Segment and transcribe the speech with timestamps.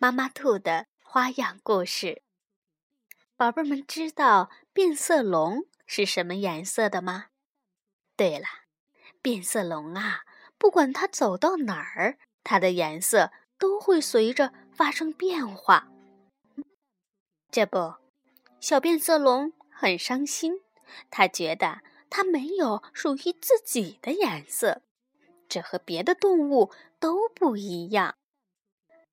[0.00, 2.22] 妈妈兔的花样故事，
[3.36, 7.30] 宝贝们知道变色龙是什么颜色的吗？
[8.14, 8.46] 对了，
[9.20, 10.20] 变色龙啊，
[10.56, 15.88] 不管它走到哪儿，它的颜色都会随着发生变化。
[17.50, 17.96] 这不，
[18.60, 20.60] 小变色龙很伤心，
[21.10, 24.82] 他觉得它没有属于自己的颜色，
[25.48, 28.14] 这和别的动物都不一样。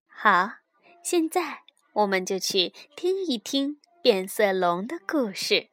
[0.05, 0.58] 好。
[1.06, 1.61] 现在，
[1.94, 5.70] 我们就去听一听变色龙的故事，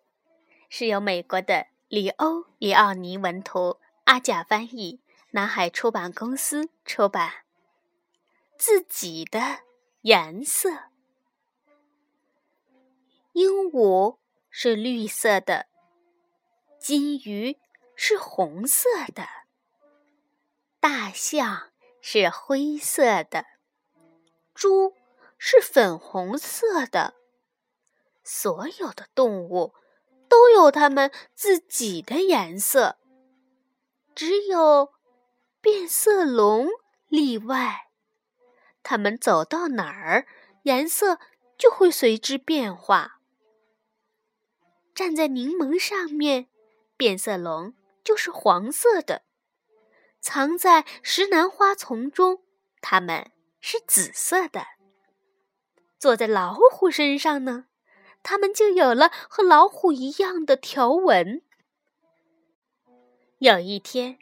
[0.69, 7.47] 是由美国的里欧·里奥尼文图、阿甲翻译，南海出版公司出版。
[8.59, 9.61] 自己的
[10.03, 10.69] 颜色，
[13.33, 14.19] 鹦鹉
[14.51, 15.65] 是绿色的，
[16.79, 17.57] 金鱼
[17.97, 19.27] 是红色的，
[20.79, 21.73] 大象
[22.03, 23.47] 是灰色的，
[24.53, 24.95] 猪。
[25.45, 27.15] 是粉红色的。
[28.23, 29.75] 所有的动物
[30.29, 32.97] 都有它们自己的颜色，
[34.15, 34.93] 只有
[35.61, 36.69] 变色龙
[37.09, 37.91] 例外。
[38.85, 40.29] 它们走到哪儿，
[40.63, 41.19] 颜色
[41.59, 43.19] 就会随之变化。
[44.95, 46.47] 站在柠檬上面，
[46.97, 49.23] 变色龙就是黄色的；
[50.21, 52.45] 藏在石楠花丛中，
[52.81, 54.65] 它们是紫色的。
[56.03, 57.67] 坐在老虎身上呢，
[58.25, 61.43] 它们就有了和老虎一样的条纹。
[63.39, 64.19] 有一天，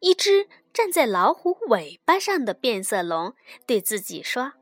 [0.00, 3.34] 一只站在老虎尾巴上的变色龙
[3.66, 4.54] 对自己说：“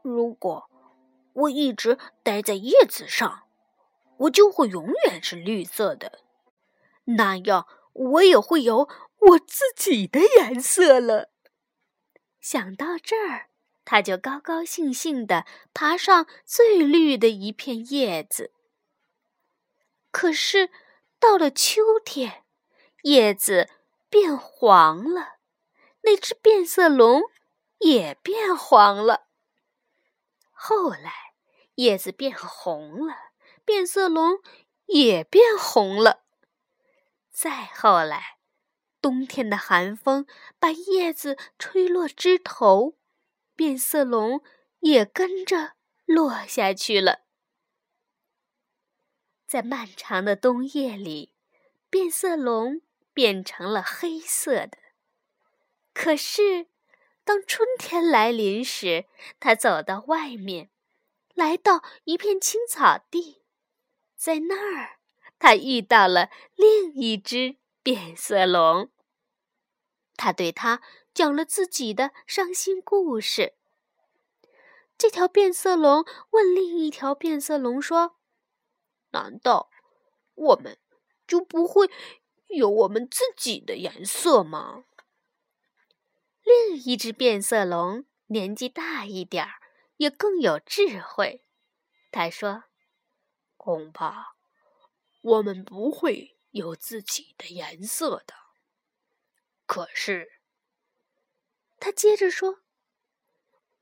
[0.00, 0.70] 如果
[1.34, 3.42] 我一直待在叶子上，
[4.20, 6.20] 我就会永远是绿色的，
[7.04, 11.28] 那样我也会有我自己的颜色了。”
[12.40, 13.47] 想到这儿。
[13.90, 18.52] 他就高高兴兴地爬上最绿的一片叶子。
[20.10, 20.68] 可是，
[21.18, 22.44] 到了秋天，
[23.04, 23.70] 叶子
[24.10, 25.36] 变黄了，
[26.02, 27.22] 那只变色龙
[27.78, 29.28] 也变黄了。
[30.52, 31.32] 后来，
[31.76, 33.14] 叶子变红了，
[33.64, 34.40] 变色龙
[34.84, 36.24] 也变红了。
[37.30, 38.36] 再后来，
[39.00, 40.26] 冬天的寒风
[40.58, 42.97] 把叶子吹落枝头。
[43.58, 44.40] 变色龙
[44.78, 45.72] 也跟着
[46.04, 47.24] 落下去了。
[49.48, 51.34] 在漫长的冬夜里，
[51.90, 52.82] 变色龙
[53.12, 54.78] 变成了黑色的。
[55.92, 56.68] 可是，
[57.24, 59.06] 当春天来临时，
[59.40, 60.70] 它走到外面，
[61.34, 63.42] 来到一片青草地，
[64.14, 65.00] 在那儿，
[65.36, 68.92] 它遇到了另一只变色龙。
[70.16, 70.80] 他对他
[71.18, 73.56] 讲了自己的伤心故事。
[74.96, 78.20] 这条变色龙问另一条变色龙说
[79.10, 79.68] ：“难道
[80.36, 80.78] 我们
[81.26, 81.90] 就不会
[82.46, 84.84] 有我们自己的颜色吗？”
[86.46, 89.54] 另一只变色龙年纪大一点儿，
[89.96, 91.44] 也更有智慧。
[92.12, 92.62] 他说
[93.58, 94.36] ：“恐怕
[95.22, 98.34] 我们不会有自己的颜色的。”
[99.66, 100.37] 可是，
[101.80, 102.60] 他接着说：“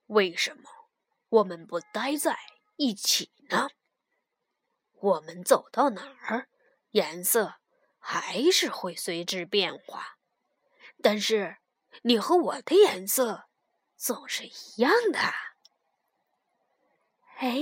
[0.06, 0.70] 为什么？”
[1.28, 2.38] 我们不待在
[2.76, 3.68] 一起呢？
[4.92, 6.48] 我们走到哪儿，
[6.92, 7.56] 颜色
[7.98, 10.18] 还是会随之变化。
[11.02, 11.58] 但是
[12.02, 13.48] 你和我的颜色
[13.96, 15.18] 总是一样的。
[17.38, 17.60] 哎，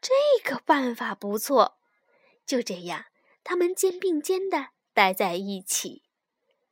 [0.00, 1.78] 这个办法不错。
[2.44, 3.06] 就这样，
[3.44, 6.02] 他们肩并肩的待在一起。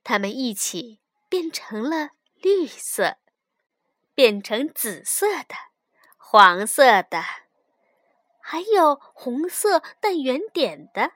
[0.02, 2.10] 他们一起变成了
[2.42, 3.18] 绿色，
[4.14, 5.54] 变成紫色的。
[6.16, 7.22] 黄色的，
[8.40, 11.12] 还有红色带圆点的。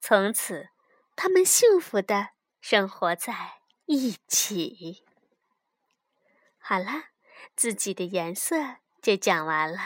[0.00, 0.70] 从此，
[1.14, 2.30] 他们幸福的
[2.60, 5.04] 生活在一起。
[6.58, 7.10] 好了，
[7.54, 8.56] 自己的颜色
[9.00, 9.78] 就讲完了。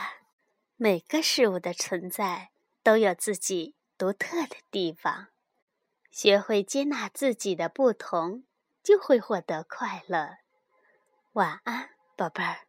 [0.77, 2.49] 每个事物的存在
[2.81, 5.27] 都有自己独特的地方。
[6.11, 8.45] 学会接纳自己的不同，
[8.81, 10.37] 就会获得快乐。
[11.35, 12.64] 晚安，宝贝儿。